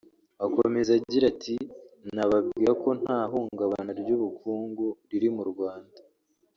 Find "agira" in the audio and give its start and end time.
0.99-1.25